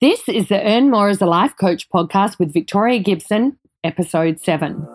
[0.00, 4.86] This is the Earn More as a Life Coach podcast with Victoria Gibson, episode 7.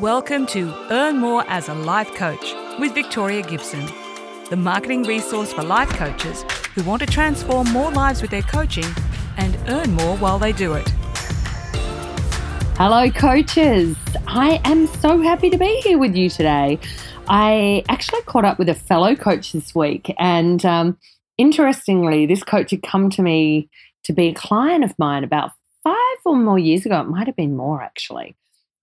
[0.00, 3.84] Welcome to Earn More as a Life Coach with Victoria Gibson,
[4.48, 8.90] the marketing resource for life coaches who want to transform more lives with their coaching
[9.36, 10.88] and earn more while they do it.
[12.78, 13.98] Hello, coaches.
[14.26, 16.78] I am so happy to be here with you today.
[17.28, 20.96] I actually caught up with a fellow coach this week, and um,
[21.38, 23.68] interestingly, this coach had come to me
[24.04, 27.00] to be a client of mine about five or more years ago.
[27.00, 28.36] It might have been more actually.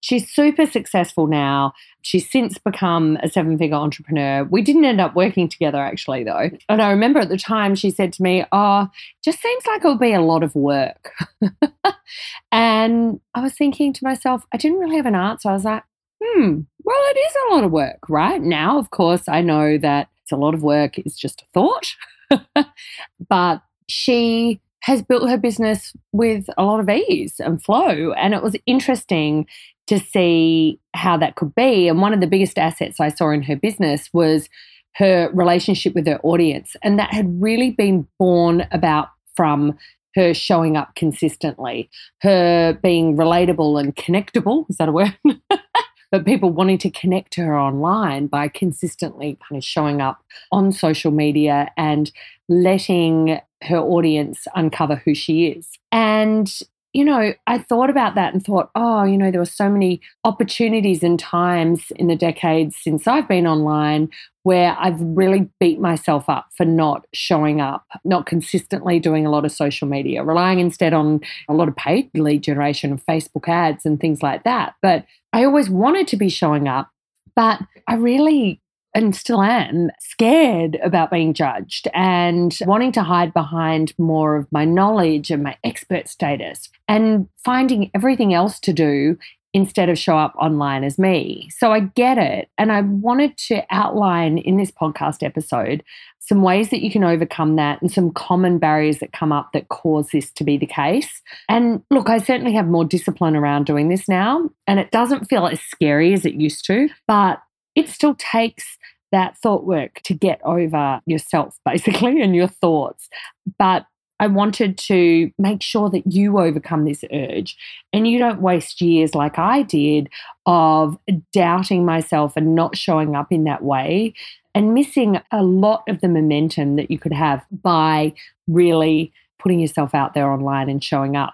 [0.03, 1.71] She's super successful now.
[2.01, 4.43] She's since become a seven figure entrepreneur.
[4.43, 6.49] We didn't end up working together actually, though.
[6.67, 8.89] And I remember at the time she said to me, Oh,
[9.23, 11.13] just seems like it'll be a lot of work.
[12.51, 15.47] and I was thinking to myself, I didn't really have an answer.
[15.47, 15.83] I was like,
[16.21, 18.41] Hmm, well, it is a lot of work, right?
[18.41, 21.95] Now, of course, I know that it's a lot of work, it's just a thought.
[23.29, 28.11] but she has built her business with a lot of ease and flow.
[28.13, 29.47] And it was interesting
[29.87, 31.87] to see how that could be.
[31.87, 34.49] And one of the biggest assets I saw in her business was
[34.95, 36.75] her relationship with her audience.
[36.83, 39.77] And that had really been born about from
[40.15, 41.89] her showing up consistently,
[42.21, 44.69] her being relatable and connectable.
[44.69, 45.17] Is that a word?
[46.13, 50.71] but people wanting to connect to her online by consistently kind of showing up on
[50.71, 52.11] social media and
[52.47, 55.79] letting her audience uncover who she is.
[55.91, 56.55] And
[56.93, 59.99] you know, I thought about that and thought, oh, you know, there were so many
[60.23, 64.09] opportunities and times in the decades since I've been online
[64.43, 69.43] where I've really beat myself up for not showing up, not consistently doing a lot
[69.43, 73.85] of social media, relying instead on a lot of paid lead generation of Facebook ads
[73.85, 74.75] and things like that.
[74.81, 76.89] But I always wanted to be showing up,
[77.35, 78.61] but I really
[78.93, 84.65] and still am scared about being judged and wanting to hide behind more of my
[84.65, 89.17] knowledge and my expert status and finding everything else to do
[89.53, 91.47] instead of show up online as me.
[91.57, 92.49] So I get it.
[92.57, 95.83] And I wanted to outline in this podcast episode
[96.19, 99.67] some ways that you can overcome that and some common barriers that come up that
[99.67, 101.21] cause this to be the case.
[101.49, 105.47] And look, I certainly have more discipline around doing this now, and it doesn't feel
[105.47, 107.41] as scary as it used to, but
[107.75, 108.77] it still takes
[109.11, 113.09] that thought work to get over yourself, basically, and your thoughts.
[113.57, 113.85] But
[114.19, 117.57] I wanted to make sure that you overcome this urge
[117.91, 120.07] and you don't waste years like I did
[120.45, 120.97] of
[121.33, 124.13] doubting myself and not showing up in that way
[124.55, 128.13] and missing a lot of the momentum that you could have by
[128.47, 129.11] really
[129.43, 131.33] putting yourself out there online and showing up.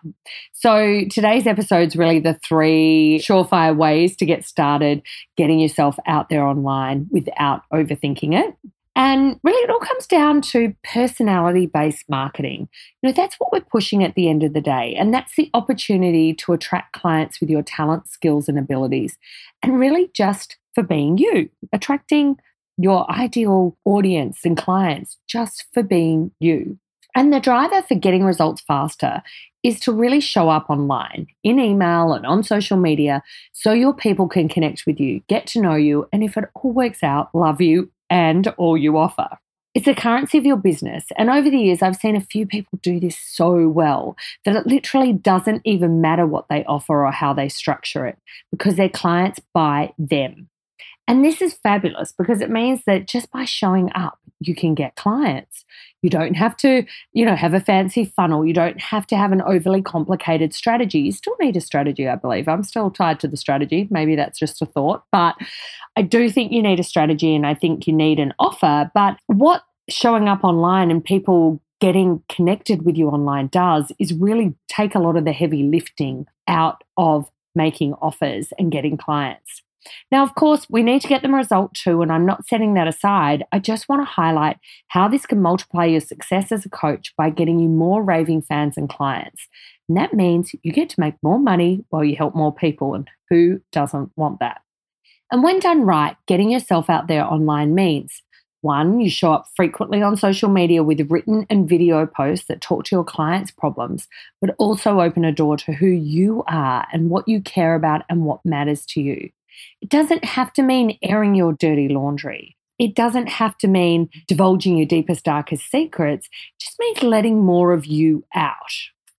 [0.51, 5.03] So today's episode is really the three surefire ways to get started
[5.37, 8.55] getting yourself out there online without overthinking it.
[8.95, 12.67] And really, it all comes down to personality based marketing.
[13.01, 14.93] You know, that's what we're pushing at the end of the day.
[14.95, 19.17] And that's the opportunity to attract clients with your talent, skills, and abilities.
[19.63, 22.39] And really, just for being you, attracting
[22.77, 26.77] your ideal audience and clients just for being you.
[27.19, 29.21] And the driver for getting results faster
[29.61, 33.21] is to really show up online, in email and on social media,
[33.51, 36.71] so your people can connect with you, get to know you, and if it all
[36.71, 39.27] works out, love you and all you offer.
[39.75, 41.07] It's the currency of your business.
[41.17, 44.15] And over the years, I've seen a few people do this so well
[44.45, 48.17] that it literally doesn't even matter what they offer or how they structure it
[48.49, 50.47] because their clients buy them.
[51.09, 54.95] And this is fabulous because it means that just by showing up, you can get
[54.95, 55.65] clients.
[56.03, 58.45] You don't have to, you know, have a fancy funnel.
[58.45, 60.99] You don't have to have an overly complicated strategy.
[60.99, 62.47] You still need a strategy, I believe.
[62.47, 63.87] I'm still tied to the strategy.
[63.89, 65.35] Maybe that's just a thought, but
[65.95, 68.91] I do think you need a strategy and I think you need an offer.
[68.93, 74.53] But what showing up online and people getting connected with you online does is really
[74.67, 79.63] take a lot of the heavy lifting out of making offers and getting clients.
[80.11, 82.73] Now, of course, we need to get them a result too, and I'm not setting
[82.73, 83.45] that aside.
[83.51, 84.57] I just want to highlight
[84.89, 88.77] how this can multiply your success as a coach by getting you more raving fans
[88.77, 89.47] and clients.
[89.87, 93.09] And that means you get to make more money while you help more people, and
[93.29, 94.61] who doesn't want that?
[95.31, 98.23] And when done right, getting yourself out there online means
[98.61, 102.83] one, you show up frequently on social media with written and video posts that talk
[102.85, 104.07] to your clients' problems,
[104.41, 108.25] but also open a door to who you are and what you care about and
[108.25, 109.29] what matters to you.
[109.81, 112.55] It doesn't have to mean airing your dirty laundry.
[112.77, 116.27] It doesn't have to mean divulging your deepest, darkest secrets.
[116.27, 118.55] It just means letting more of you out.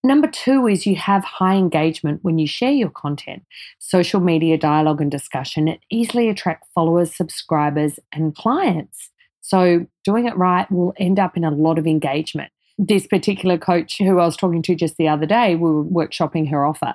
[0.02, 3.42] Number two is you have high engagement when you share your content.
[3.78, 9.10] Social media dialogue and discussion it easily attract followers, subscribers, and clients.
[9.42, 12.50] So doing it right will end up in a lot of engagement.
[12.80, 16.48] this particular coach who I was talking to just the other day, we were workshopping
[16.50, 16.94] her offer.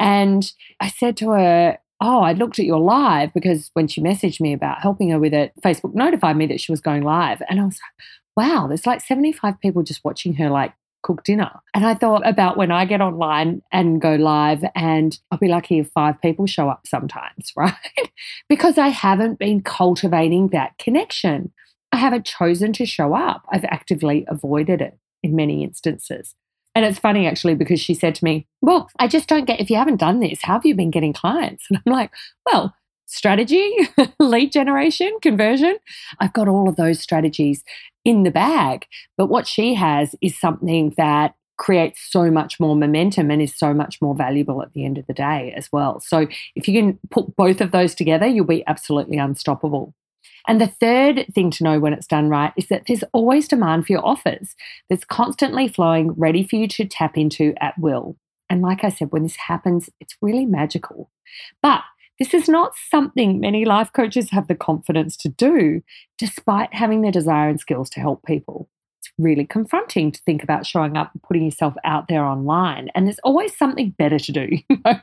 [0.00, 0.50] And
[0.80, 4.52] I said to her, Oh, I looked at your live because when she messaged me
[4.52, 7.42] about helping her with it, Facebook notified me that she was going live.
[7.48, 7.78] And I was
[8.36, 10.74] like, wow, there's like 75 people just watching her like
[11.06, 11.50] cook dinner.
[11.72, 15.78] And I thought about when I get online and go live, and I'll be lucky
[15.78, 17.72] if five people show up sometimes, right?
[18.48, 21.52] because I haven't been cultivating that connection.
[21.92, 23.42] I haven't chosen to show up.
[23.50, 26.34] I've actively avoided it in many instances.
[26.76, 29.70] And it's funny actually because she said to me, Well, I just don't get if
[29.70, 31.64] you haven't done this, how have you been getting clients?
[31.70, 32.12] And I'm like,
[32.44, 32.74] Well,
[33.06, 33.72] strategy,
[34.20, 35.78] lead generation, conversion.
[36.20, 37.64] I've got all of those strategies
[38.04, 38.86] in the bag.
[39.16, 43.72] But what she has is something that creates so much more momentum and is so
[43.72, 46.00] much more valuable at the end of the day as well.
[46.00, 49.94] So if you can put both of those together, you'll be absolutely unstoppable.
[50.48, 53.86] And the third thing to know when it's done right is that there's always demand
[53.86, 54.54] for your offers
[54.88, 58.16] that's constantly flowing, ready for you to tap into at will.
[58.48, 61.10] And like I said, when this happens, it's really magical.
[61.62, 61.82] But
[62.18, 65.82] this is not something many life coaches have the confidence to do,
[66.16, 68.68] despite having the desire and skills to help people.
[69.18, 72.90] Really confronting to think about showing up and putting yourself out there online.
[72.94, 74.48] And there's always something better to do.
[74.68, 75.00] You, know?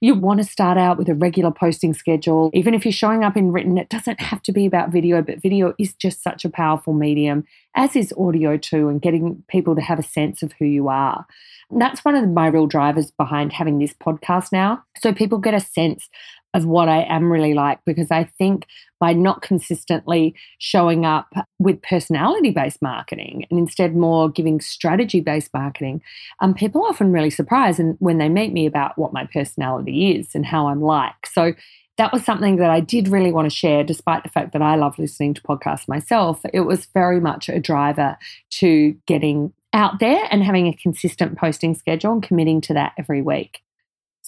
[0.00, 2.50] you want to start out with a regular posting schedule.
[2.52, 5.40] Even if you're showing up in written, it doesn't have to be about video, but
[5.40, 7.44] video is just such a powerful medium,
[7.74, 11.26] as is audio too, and getting people to have a sense of who you are.
[11.70, 14.84] And that's one of my real drivers behind having this podcast now.
[14.98, 16.08] So people get a sense
[16.54, 18.66] of what I am really like because I think
[18.98, 21.28] by not consistently showing up
[21.58, 26.02] with personality based marketing and instead more giving strategy based marketing,
[26.40, 30.12] um, people are often really surprised and when they meet me about what my personality
[30.12, 31.26] is and how I'm like.
[31.26, 31.52] So
[31.98, 34.76] that was something that I did really want to share, despite the fact that I
[34.76, 36.40] love listening to podcasts myself.
[36.52, 38.18] It was very much a driver
[38.52, 43.22] to getting out there and having a consistent posting schedule and committing to that every
[43.22, 43.62] week.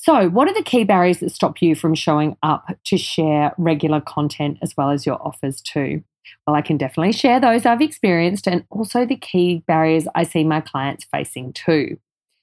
[0.08, 4.00] So, what are the key barriers that stop you from showing up to share regular
[4.00, 6.02] content as well as your offers too?
[6.46, 10.44] Well, I can definitely share those I've experienced and also the key barriers I see
[10.44, 11.98] my clients facing too.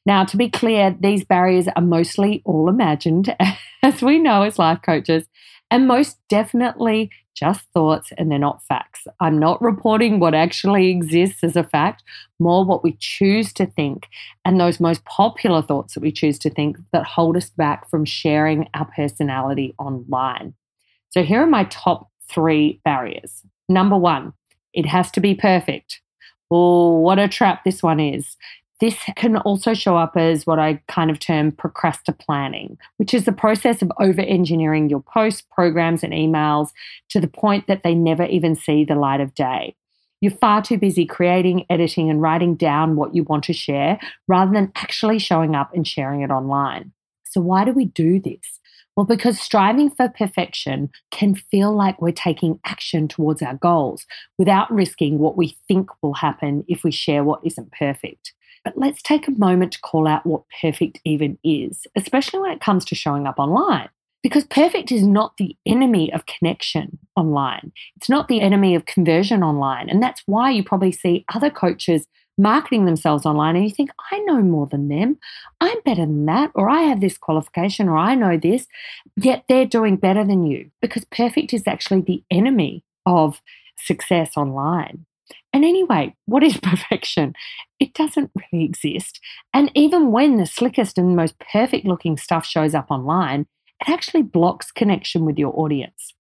[0.06, 3.35] Now, to be clear, these barriers are mostly all imagined,
[3.81, 5.27] as we know as life coaches,
[5.71, 9.07] and most definitely just thoughts and they're not facts.
[9.19, 12.03] I'm not reporting what actually exists as a fact,
[12.39, 14.07] more what we choose to think
[14.45, 18.05] and those most popular thoughts that we choose to think that hold us back from
[18.05, 20.53] sharing our personality online.
[21.09, 23.43] So here are my top three barriers.
[23.69, 24.33] Number one,
[24.73, 26.01] it has to be perfect.
[26.51, 28.38] Oh, what a trap this one is.
[28.81, 33.31] This can also show up as what I kind of term procrastinating, which is the
[33.31, 36.69] process of over engineering your posts, programs, and emails
[37.10, 39.75] to the point that they never even see the light of day.
[40.19, 44.51] You're far too busy creating, editing, and writing down what you want to share rather
[44.51, 46.92] than actually showing up and sharing it online.
[47.24, 48.60] So, why do we do this?
[48.95, 54.06] Well, because striving for perfection can feel like we're taking action towards our goals
[54.38, 58.33] without risking what we think will happen if we share what isn't perfect.
[58.65, 62.59] But let's take a moment to call out what perfect even is, especially when it
[62.59, 63.89] comes to showing up online.
[64.23, 67.71] Because perfect is not the enemy of connection online.
[67.95, 69.88] It's not the enemy of conversion online.
[69.88, 72.07] And that's why you probably see other coaches
[72.38, 75.19] marketing themselves online and you think, I know more than them.
[75.62, 78.67] I'm better than that, or I have this qualification, or I know this.
[79.15, 83.41] Yet they're doing better than you because perfect is actually the enemy of
[83.77, 85.05] success online.
[85.53, 87.34] And anyway, what is perfection?
[87.79, 89.20] It doesn't really exist.
[89.53, 93.48] And even when the slickest and most perfect looking stuff shows up online,
[93.82, 96.13] it actually blocks connection with your audience.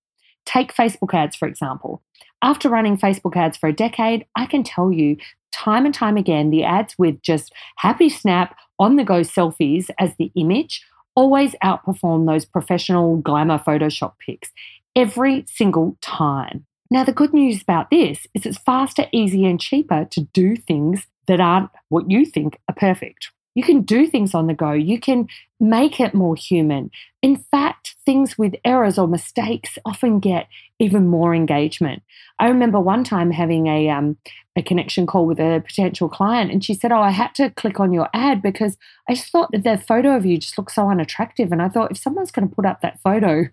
[0.45, 2.01] Take Facebook ads, for example.
[2.41, 5.17] After running Facebook ads for a decade, I can tell you
[5.51, 10.13] time and time again the ads with just happy snap, on the go selfies as
[10.17, 10.85] the image
[11.15, 14.51] always outperform those professional glamour Photoshop pics
[14.95, 16.65] every single time.
[16.91, 21.07] Now, the good news about this is it's faster, easier, and cheaper to do things
[21.27, 23.31] that aren't what you think are perfect.
[23.55, 24.73] You can do things on the go.
[24.73, 25.27] You can
[25.61, 26.91] make it more human.
[27.21, 32.03] In fact, things with errors or mistakes often get even more engagement.
[32.37, 34.17] I remember one time having a um,
[34.57, 37.79] a connection call with a potential client, and she said, "Oh, I had to click
[37.79, 38.77] on your ad because
[39.09, 41.91] I just thought that the photo of you just looked so unattractive, and I thought
[41.91, 43.47] if someone's going to put up that photo."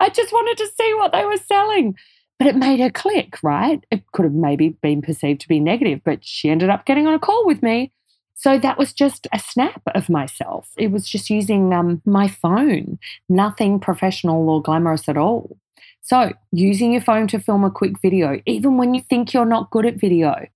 [0.00, 1.96] I just wanted to see what they were selling.
[2.38, 3.84] But it made her click, right?
[3.90, 7.14] It could have maybe been perceived to be negative, but she ended up getting on
[7.14, 7.92] a call with me.
[8.34, 10.70] So that was just a snap of myself.
[10.76, 15.56] It was just using um, my phone, nothing professional or glamorous at all.
[16.00, 19.70] So, using your phone to film a quick video, even when you think you're not
[19.70, 20.46] good at video,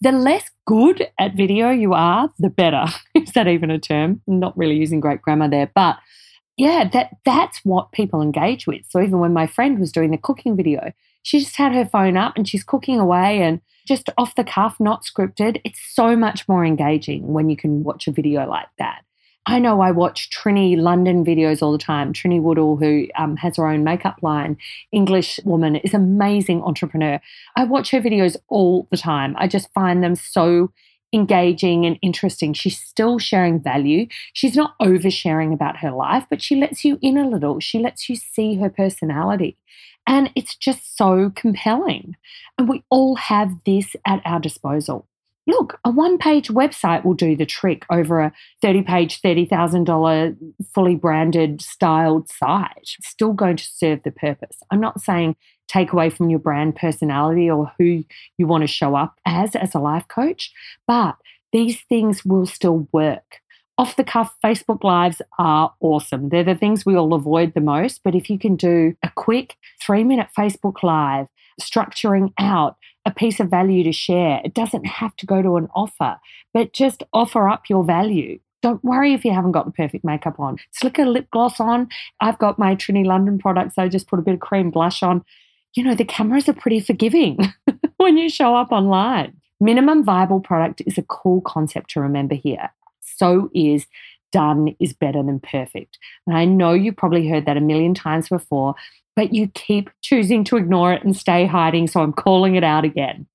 [0.00, 2.86] the less good at video you are, the better.
[3.14, 4.22] Is that even a term?
[4.26, 5.98] not really using great grammar there, but
[6.56, 8.82] yeah, that that's what people engage with.
[8.88, 12.16] So even when my friend was doing the cooking video, she just had her phone
[12.16, 15.60] up and she's cooking away and just off the cuff, not scripted.
[15.64, 19.02] It's so much more engaging when you can watch a video like that.
[19.48, 22.12] I know I watch Trinny London videos all the time.
[22.12, 24.56] Trinny Woodall, who um, has her own makeup line,
[24.90, 27.20] English woman, is amazing entrepreneur.
[27.54, 29.36] I watch her videos all the time.
[29.38, 30.72] I just find them so
[31.16, 32.52] engaging and interesting.
[32.52, 34.06] She's still sharing value.
[34.32, 37.58] She's not oversharing about her life, but she lets you in a little.
[37.58, 39.56] She lets you see her personality.
[40.06, 42.14] And it's just so compelling.
[42.56, 45.08] And we all have this at our disposal
[45.46, 50.36] look, a one page website will do the trick over a 30 page, $30,000
[50.74, 52.96] fully branded, styled site.
[52.98, 54.58] It's still going to serve the purpose.
[54.70, 55.36] I'm not saying
[55.68, 58.04] take away from your brand personality or who
[58.38, 60.52] you want to show up as as a life coach,
[60.86, 61.16] but
[61.52, 63.40] these things will still work.
[63.78, 66.30] Off the cuff Facebook Lives are awesome.
[66.30, 68.00] They're the things we all avoid the most.
[68.02, 71.26] But if you can do a quick three minute Facebook Live,
[71.60, 72.76] structuring out
[73.06, 74.42] a piece of value to share.
[74.44, 76.18] It doesn't have to go to an offer,
[76.52, 78.40] but just offer up your value.
[78.62, 80.58] Don't worry if you haven't got the perfect makeup on.
[80.72, 81.88] Slick a lip gloss on.
[82.20, 83.78] I've got my Trinny London products.
[83.78, 85.24] I just put a bit of cream blush on.
[85.74, 87.38] You know, the cameras are pretty forgiving
[87.98, 89.36] when you show up online.
[89.60, 92.70] Minimum viable product is a cool concept to remember here.
[93.00, 93.86] So is
[94.32, 95.98] done is better than perfect.
[96.26, 98.74] And I know you probably heard that a million times before,
[99.16, 101.88] but you keep choosing to ignore it and stay hiding.
[101.88, 103.26] So I'm calling it out again.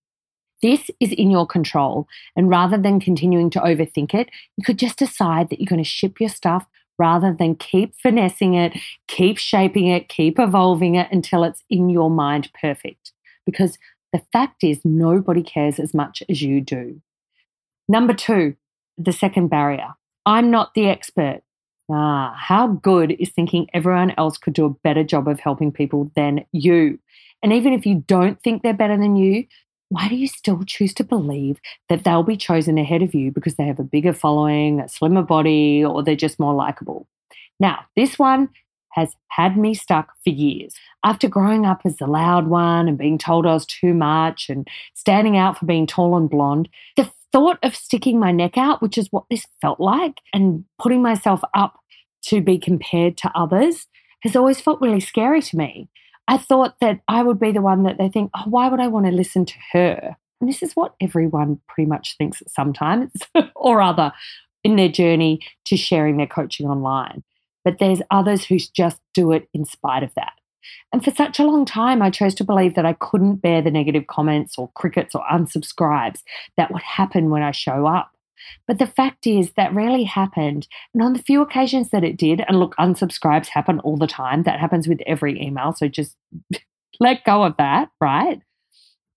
[0.61, 2.07] This is in your control.
[2.35, 5.89] And rather than continuing to overthink it, you could just decide that you're going to
[5.89, 6.67] ship your stuff
[6.99, 12.11] rather than keep finessing it, keep shaping it, keep evolving it until it's in your
[12.11, 13.11] mind perfect.
[13.43, 13.79] Because
[14.13, 17.01] the fact is, nobody cares as much as you do.
[17.87, 18.55] Number two,
[18.97, 19.95] the second barrier
[20.25, 21.41] I'm not the expert.
[21.91, 26.11] Ah, how good is thinking everyone else could do a better job of helping people
[26.15, 26.99] than you?
[27.43, 29.45] And even if you don't think they're better than you,
[29.89, 33.55] why do you still choose to believe that they'll be chosen ahead of you because
[33.55, 37.07] they have a bigger following, a slimmer body, or they're just more likable?
[37.59, 38.49] Now, this one
[38.93, 40.75] has had me stuck for years.
[41.03, 44.67] After growing up as the loud one and being told I was too much and
[44.93, 48.97] standing out for being tall and blonde, the thought of sticking my neck out, which
[48.97, 51.79] is what this felt like, and putting myself up
[52.23, 53.87] to be compared to others
[54.21, 55.89] has always felt really scary to me.
[56.27, 58.87] I thought that I would be the one that they think, oh, why would I
[58.87, 60.15] want to listen to her?
[60.39, 63.11] And this is what everyone pretty much thinks sometimes
[63.55, 64.11] or other
[64.63, 67.23] in their journey to sharing their coaching online.
[67.63, 70.33] But there's others who just do it in spite of that.
[70.93, 73.71] And for such a long time, I chose to believe that I couldn't bear the
[73.71, 76.19] negative comments or crickets or unsubscribes
[76.57, 78.11] that would happen when I show up.
[78.67, 80.67] But the fact is, that rarely happened.
[80.93, 84.43] And on the few occasions that it did, and look, unsubscribes happen all the time,
[84.43, 85.73] that happens with every email.
[85.73, 86.15] So just
[86.99, 88.41] let go of that, right?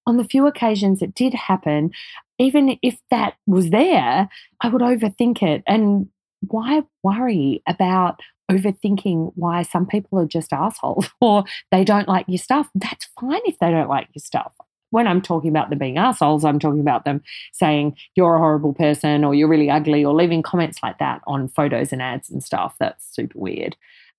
[0.07, 1.91] On the few occasions it did happen,
[2.39, 4.29] even if that was there,
[4.61, 5.63] I would overthink it.
[5.67, 6.09] And
[6.47, 8.21] why worry about
[8.55, 12.69] overthinking why some people are just assholes or they don't like your stuff?
[12.75, 14.55] That's fine if they don't like your stuff
[14.95, 17.21] when I'm talking about them being assholes, I'm talking about them
[17.53, 21.49] saying you're a horrible person or you're really ugly or leaving comments like that on
[21.49, 22.77] photos and ads and stuff.
[22.79, 23.75] That's super weird.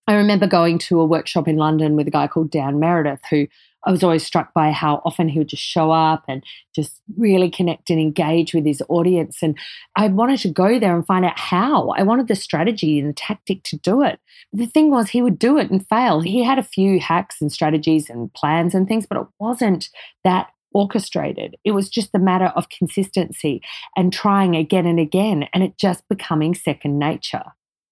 [0.05, 3.47] I remember going to a workshop in London with a guy called Dan Meredith, who
[3.85, 6.43] I was always struck by how often he would just show up and
[6.75, 9.39] just really connect and engage with his audience.
[9.41, 9.57] And
[9.95, 11.89] I wanted to go there and find out how.
[11.89, 14.19] I wanted the strategy and the tactic to do it.
[14.53, 16.21] The thing was, he would do it and fail.
[16.21, 19.89] He had a few hacks and strategies and plans and things, but it wasn't
[20.23, 21.55] that orchestrated.
[21.63, 23.61] It was just a matter of consistency
[23.95, 27.43] and trying again and again, and it just becoming second nature.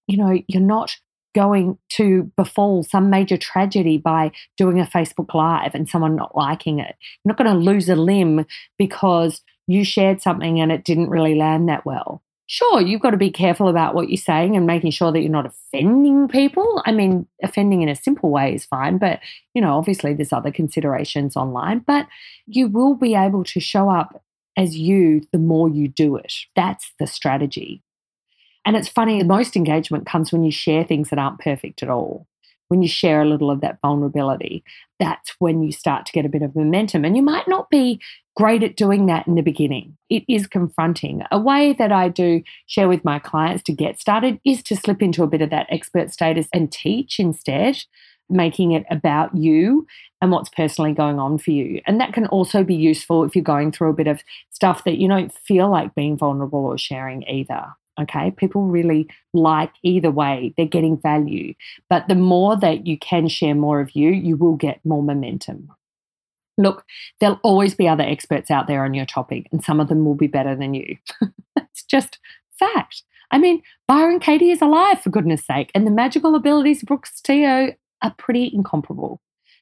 [0.06, 0.96] You know, you're not
[1.34, 6.78] going to befall some major tragedy by doing a Facebook Live and someone not liking
[6.78, 6.96] it.
[7.24, 8.46] You're not going to lose a limb
[8.78, 13.16] because you shared something and it didn't really land that well sure, you've got to
[13.16, 16.82] be careful about what you're saying and making sure that you're not offending people.
[16.84, 19.20] I mean, offending in a simple way is fine, but,
[19.54, 22.06] you know, obviously there's other considerations online, but
[22.46, 24.22] you will be able to show up
[24.56, 26.32] as you the more you do it.
[26.54, 27.82] That's the strategy.
[28.66, 32.26] And it's funny, most engagement comes when you share things that aren't perfect at all
[32.68, 34.64] when you share a little of that vulnerability,
[34.98, 37.04] that's when you start to get a bit of momentum.
[37.04, 38.00] And you might not be
[38.36, 39.96] great at doing that in the beginning.
[40.10, 41.22] It is confronting.
[41.30, 45.02] A way that I do share with my clients to get started is to slip
[45.02, 47.84] into a bit of that expert status and teach instead,
[48.28, 49.86] making it about you
[50.20, 51.80] and what's personally going on for you.
[51.86, 54.98] And that can also be useful if you're going through a bit of stuff that
[54.98, 57.66] you don't feel like being vulnerable or sharing either.
[58.00, 61.54] Okay, people really like either way, they're getting value.
[61.88, 65.70] But the more that you can share more of you, you will get more momentum.
[66.58, 66.84] Look,
[67.20, 70.14] there'll always be other experts out there on your topic, and some of them will
[70.14, 70.96] be better than you.
[71.56, 72.18] it's just
[72.58, 73.02] fact.
[73.30, 77.04] I mean, Byron Katie is alive, for goodness sake, and the magical abilities of Brooke
[77.04, 77.72] Castillo
[78.02, 79.20] are pretty incomparable.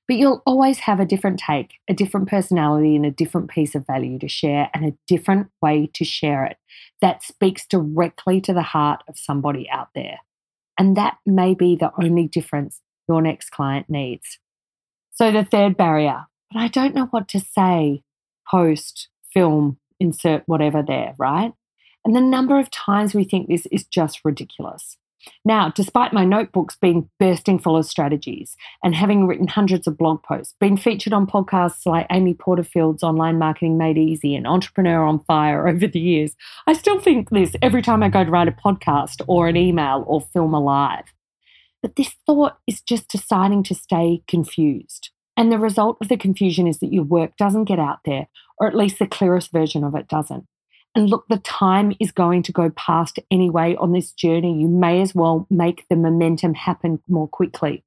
[0.08, 3.86] But you'll always have a different take, a different personality, and a different piece of
[3.86, 6.56] value to share, and a different way to share it
[7.00, 10.18] that speaks directly to the heart of somebody out there.
[10.78, 14.38] And that may be the only difference your next client needs.
[15.12, 18.02] So, the third barrier, but I don't know what to say,
[18.50, 21.52] post, film, insert whatever there, right?
[22.04, 24.96] And the number of times we think this is just ridiculous.
[25.44, 30.22] Now, despite my notebooks being bursting full of strategies and having written hundreds of blog
[30.22, 35.24] posts, been featured on podcasts like Amy Porterfield's Online Marketing Made Easy and Entrepreneur on
[35.24, 36.34] Fire over the years,
[36.66, 40.04] I still think this every time I go to write a podcast or an email
[40.06, 41.04] or film a live.
[41.82, 45.10] But this thought is just deciding to stay confused.
[45.36, 48.68] And the result of the confusion is that your work doesn't get out there, or
[48.68, 50.46] at least the clearest version of it doesn't.
[50.94, 54.60] And look, the time is going to go past anyway on this journey.
[54.60, 57.82] You may as well make the momentum happen more quickly.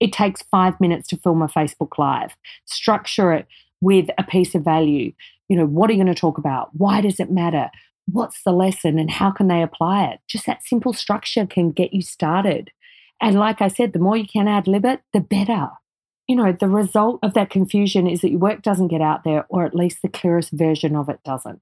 [0.00, 3.46] It takes five minutes to film a Facebook Live, structure it
[3.80, 5.12] with a piece of value.
[5.48, 6.70] You know, what are you going to talk about?
[6.74, 7.70] Why does it matter?
[8.10, 10.20] What's the lesson and how can they apply it?
[10.26, 12.70] Just that simple structure can get you started.
[13.20, 15.68] And like I said, the more you can ad lib it, the better.
[16.26, 19.46] You know, the result of that confusion is that your work doesn't get out there,
[19.48, 21.60] or at least the clearest version of it doesn't.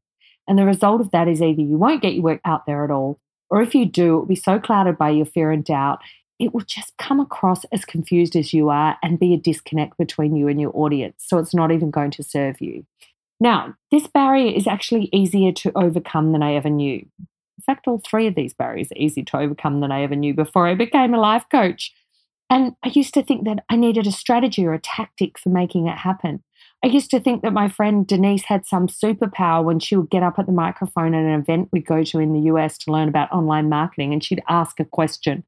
[0.49, 2.91] And the result of that is either you won't get your work out there at
[2.91, 3.19] all,
[3.51, 6.01] or if you do, it will be so clouded by your fear and doubt,
[6.39, 10.37] it will just come across as confused as you are and be a disconnect between
[10.37, 11.25] you and your audience.
[11.27, 12.85] So it's not even going to serve you.
[13.41, 17.07] Now, this barrier is actually easier to overcome than I ever knew.
[17.19, 20.35] In fact, all three of these barriers are easier to overcome than I ever knew
[20.35, 21.93] before I became a life coach.
[22.49, 25.87] And I used to think that I needed a strategy or a tactic for making
[25.87, 26.43] it happen.
[26.87, 30.23] I used to think that my friend Denise had some superpower when she would get
[30.23, 33.09] up at the microphone at an event we'd go to in the US to learn
[33.09, 35.43] about online marketing and she'd ask a question.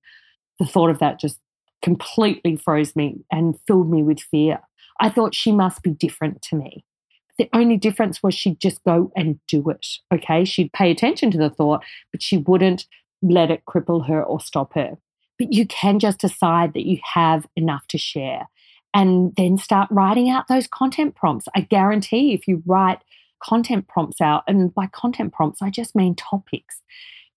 [0.59, 1.39] The thought of that just
[1.81, 4.59] completely froze me and filled me with fear.
[4.99, 6.85] I thought she must be different to me.
[7.39, 9.87] The only difference was she'd just go and do it.
[10.13, 10.45] Okay.
[10.45, 12.87] She'd pay attention to the thought, but she wouldn't
[13.23, 14.99] let it cripple her or stop her.
[15.39, 18.49] But you can just decide that you have enough to share
[18.99, 21.47] and then start writing out those content prompts.
[21.55, 22.99] I guarantee if you write
[23.41, 26.83] content prompts out, and by content prompts, I just mean topics,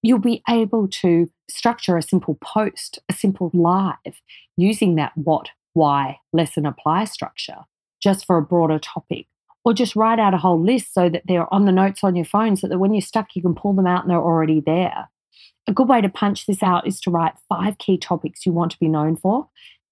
[0.01, 4.23] you'll be able to structure a simple post, a simple live
[4.57, 7.59] using that what, why, lesson, apply structure
[8.01, 9.27] just for a broader topic.
[9.63, 12.25] Or just write out a whole list so that they're on the notes on your
[12.25, 15.09] phone so that when you're stuck, you can pull them out and they're already there.
[15.67, 18.71] A good way to punch this out is to write five key topics you want
[18.71, 19.47] to be known for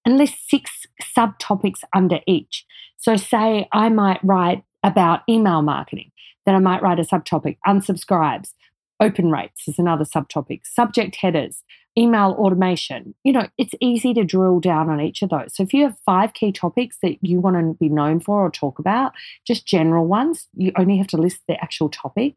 [0.06, 0.86] and list six
[1.16, 2.66] subtopics under each.
[2.98, 6.12] So, say I might write about email marketing,
[6.46, 8.54] then I might write a subtopic unsubscribes,
[9.00, 11.64] open rates is another subtopic, subject headers,
[11.98, 13.16] email automation.
[13.24, 15.56] You know, it's easy to drill down on each of those.
[15.56, 18.52] So, if you have five key topics that you want to be known for or
[18.52, 19.14] talk about,
[19.46, 22.36] just general ones, you only have to list the actual topic.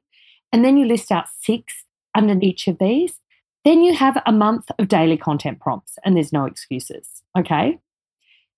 [0.53, 3.19] And then you list out six under each of these.
[3.65, 7.22] Then you have a month of daily content prompts, and there's no excuses.
[7.39, 7.79] Okay.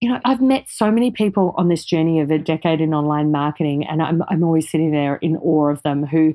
[0.00, 3.30] You know, I've met so many people on this journey of a decade in online
[3.30, 6.34] marketing, and I'm, I'm always sitting there in awe of them who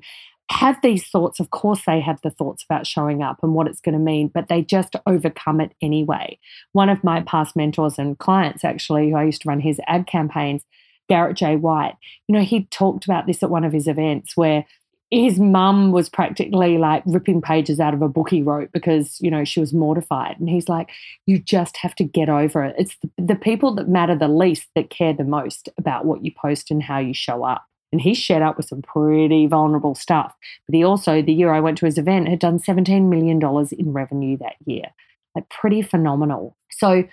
[0.52, 1.40] have these thoughts.
[1.40, 4.32] Of course, they have the thoughts about showing up and what it's going to mean,
[4.34, 6.40] but they just overcome it anyway.
[6.72, 10.08] One of my past mentors and clients, actually, who I used to run his ad
[10.08, 10.64] campaigns,
[11.08, 11.56] Garrett J.
[11.56, 11.96] White,
[12.28, 14.66] you know, he talked about this at one of his events where
[15.12, 19.32] his mum was practically like ripping pages out of a book he wrote because you
[19.32, 20.40] know she was mortified.
[20.40, 20.90] And he's like
[21.26, 22.76] you just have to get over it.
[22.78, 26.32] It's the, the, people that matter the least that care the most about what you
[26.32, 27.66] post and how you show up.
[27.92, 30.36] And he shared up with some pretty vulnerable stuff.
[30.68, 33.72] But he also the year i went to his event had done 17 million dollars
[33.72, 34.86] in revenue that year.
[35.34, 36.56] Like pretty phenomenal.
[36.70, 37.04] So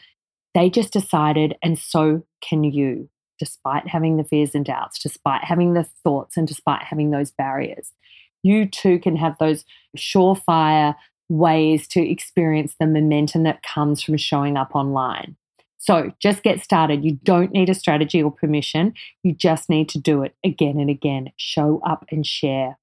[0.54, 5.74] they just decided and so can you despite having the fears and doubts, despite having
[5.74, 7.92] the thoughts, and despite having those barriers.
[8.42, 9.64] You too can have those
[9.96, 10.94] surefire
[11.28, 15.36] ways to experience the momentum that comes from showing up online.
[15.78, 17.04] So just get started.
[17.04, 18.94] You don't need a strategy or permission.
[19.22, 21.32] You just need to do it again and again.
[21.36, 22.78] Show up and share.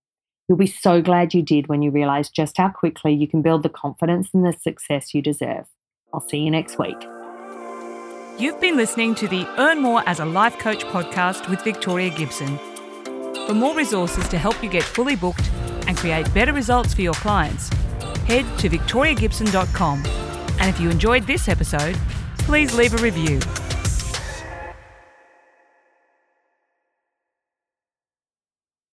[0.48, 3.64] You'll be so glad you did when you realize just how quickly you can build
[3.64, 5.66] the confidence and the success you deserve.
[6.14, 7.13] I'll see you next week.
[8.40, 12.58] You've been listening to the Earn More as a Life Coach podcast with Victoria Gibson.
[13.46, 15.52] For more resources to help you get fully booked
[15.88, 17.70] and create better results for your clients,
[18.26, 20.04] head to victoriagibson.com.
[20.60, 21.96] And if you enjoyed this episode,
[22.40, 23.40] please leave a review.